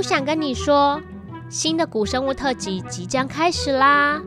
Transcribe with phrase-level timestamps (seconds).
[0.00, 0.98] 姑想跟你说，
[1.50, 4.18] 新的古生物特辑即将开始啦！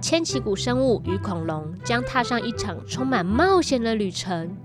[0.00, 4.56] 千奇古生物与恐龙将踏上一场充满冒险的旅程，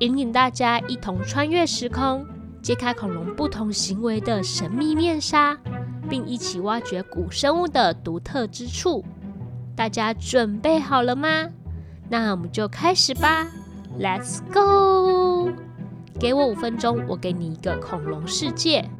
[0.00, 2.26] 引领大家一同穿越时空，
[2.60, 5.56] 揭开恐龙不同行为的神秘面纱，
[6.10, 9.02] 并一起挖掘古生物的独特之处。
[9.74, 11.48] 大家准备好了吗？
[12.10, 13.46] 那我们就开始吧
[13.98, 15.50] ！Let's go！
[16.20, 18.90] 给我五分钟，我给你一个恐龙世界。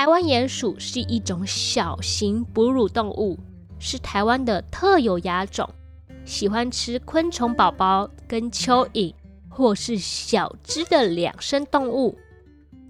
[0.00, 3.38] 台湾鼹鼠是一种小型哺乳动物，
[3.78, 5.68] 是台湾的特有亚种，
[6.24, 9.12] 喜欢吃昆虫宝宝跟蚯蚓，
[9.50, 12.16] 或是小只的两生动物。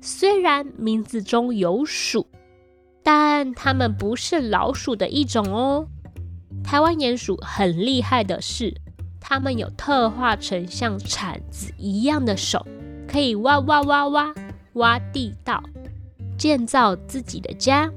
[0.00, 2.28] 虽然名字中有鼠，
[3.02, 5.88] 但它们不是老鼠的一种哦。
[6.62, 8.72] 台湾鼹鼠很厉害的是，
[9.18, 12.64] 它们有特化成像铲子一样的手，
[13.08, 14.32] 可以挖挖挖挖
[14.74, 15.60] 挖地道，
[16.40, 17.92] 建造自己的家。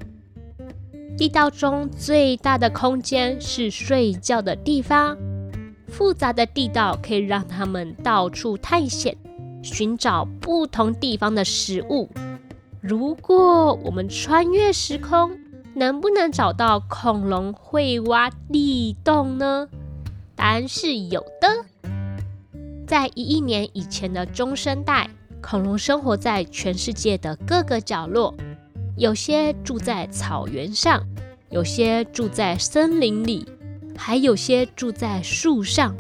[1.18, 5.18] 地道中最大的空间是睡觉的地方，
[5.88, 9.16] 复杂的地道可以让他们到处探险。
[9.62, 12.10] 寻找不同地方的食物。
[12.82, 15.40] 如果我们穿越时空，
[15.74, 19.70] 能不能找到恐龙会挖地洞呢？
[20.36, 21.66] 答案是有的。
[22.86, 25.10] 在一亿年以前的中生代，
[25.44, 28.34] 恐龙生活在全世界的各个角落，
[28.98, 31.06] 有些住在草原上，
[31.50, 33.46] 有些住在森林里，
[33.98, 35.94] 还有些住在树上。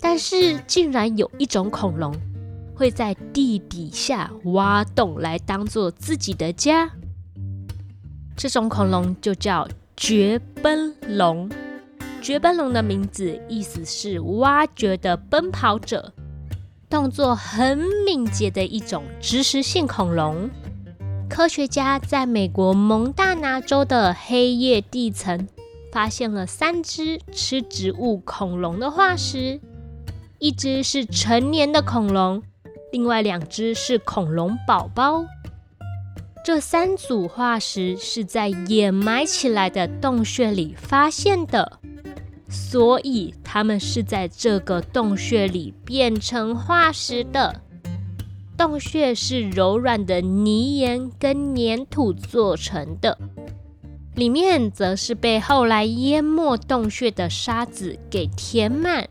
[0.00, 2.12] 但是，竟然有一种恐龙。
[2.74, 6.90] 会在地底下挖洞来当做自己的家，
[8.34, 11.46] 这种恐龙就叫掘奔龙。
[12.22, 16.10] 掘奔龙的名字意思是挖掘的奔跑者，
[16.90, 20.50] 动作很敏捷的一种植食性恐龙。
[21.28, 25.46] 科学家在美国蒙大拿州的黑夜地层
[25.92, 29.60] 发现了三只吃植物恐龙的化石，
[30.40, 32.42] 一只是成年的恐龙。
[32.90, 35.24] 另外两只是恐龙宝宝，
[36.44, 41.78] 这三组化石是在掩埋起来的洞穴里发现的，
[42.50, 47.62] 所以它们是在这个洞穴里变成化石的。
[48.58, 53.16] 洞穴是柔软的泥岩跟粘土做成的，
[54.14, 59.08] 里面则是被后来淹没洞穴的沙子给填满。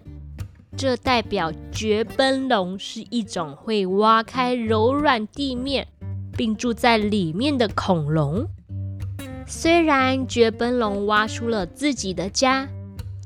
[0.78, 5.88] 这代表绝奔龙是一种会挖开柔软地面，
[6.38, 8.46] 并住在里面的恐龙。
[9.48, 12.70] 虽然绝奔龙挖出了自己的家，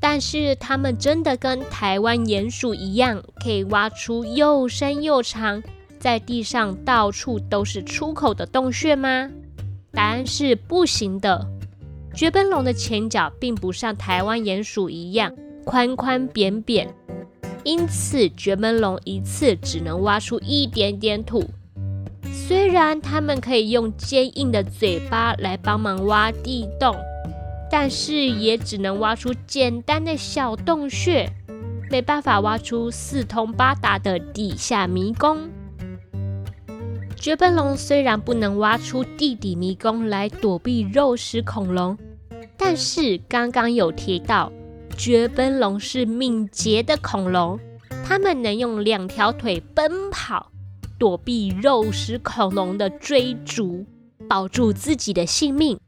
[0.03, 5.63] 但是它们真的跟台湾鼹鼠一样，可以挖出又深又长、
[5.97, 9.31] 在地上到处都是出口的洞穴吗？
[9.93, 11.47] 答案是不行的。
[12.13, 15.33] 绝奔龙的前脚并不像台湾鼹鼠一样
[15.63, 16.93] 宽宽扁扁。
[17.63, 21.49] 因此，绝奔龙一次只能挖出一点点土。
[22.29, 26.93] 虽然它们可以用坚硬的嘴巴来帮忙挖地洞，
[27.75, 31.27] 但是也只能挖出简单的小洞穴，
[31.89, 35.49] 没办法挖出四通八达的地下迷宫。
[37.15, 41.97] 绝奔龙虽然不能挖出地底迷宫来躲避肉食恐龙，
[42.55, 44.51] 但是刚刚有提到。
[44.95, 47.59] 绝奔龙是敏捷的恐龙，
[48.05, 50.51] 它们能用两条腿奔跑，
[50.99, 53.83] 躲避肉食恐龙的追逐，
[54.29, 55.79] 保住自己的性命。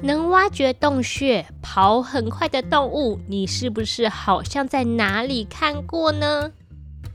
[0.00, 6.52] 能挖掘洞穴、跑很快的动物，你是不是好像在哪里看过呢？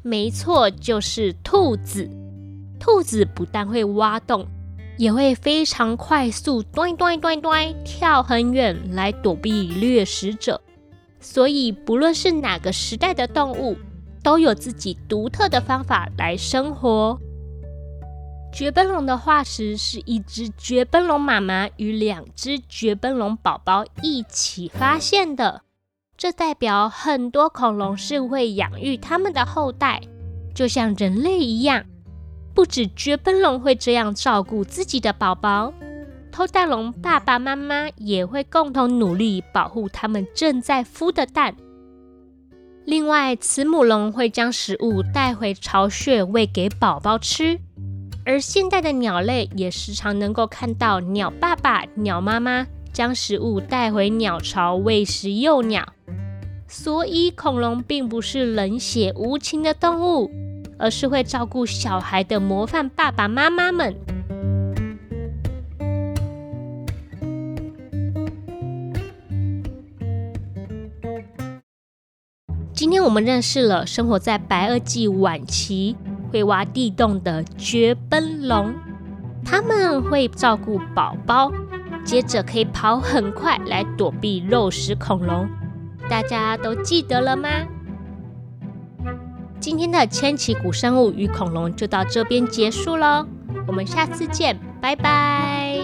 [0.01, 2.09] 没错，就是兔子。
[2.79, 4.45] 兔子不但会挖洞，
[4.97, 7.53] 也会非常快速，咚咚咚咚，
[7.85, 10.59] 跳很远来躲避掠食者。
[11.21, 13.77] 所以，不论是哪个时代的动物，
[14.21, 17.17] 都有自己独特的方法来生活。
[18.53, 25.63] 绝奔龙的化石是一只绝奔龙妈妈与两只绝奔龙宝宝一起发现的，
[26.15, 29.99] 这代表很多恐龙是会养育它们的后代，
[30.53, 31.83] 就像人类一样。
[32.53, 35.73] 不止绝奔龙会这样照顾自己的宝宝。
[36.31, 41.55] 偷蛋龙爸爸妈妈也会共同努力保护他们正在孵的蛋。
[42.85, 47.59] 另外，慈母龙会将食物带回巢穴喂给宝宝吃。
[48.25, 55.93] 而现代的鸟类也时常能够看到鸟爸爸、鸟妈妈将食物带回鸟巢喂食幼鸟。
[56.67, 60.31] 所以，恐龙并不是冷血无情的动物，
[60.79, 63.93] 而是会照顾小孩的模范爸爸妈妈们。
[72.73, 75.95] 今天我们认识了生活在白垩纪晚期、
[76.33, 78.73] 会挖地洞的绝奔龙，
[79.45, 81.51] 它们会照顾宝宝，
[82.03, 85.47] 接着可以跑很快来躲避肉食恐龙。
[86.09, 87.49] 大家都记得了吗？
[89.59, 93.27] 今天的千奇古生物与恐龙就到这边结束喽，
[93.67, 95.81] 我们下次见，拜拜！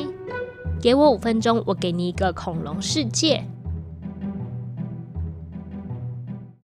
[0.82, 3.46] 给我五分钟，我给你一个恐龙世界。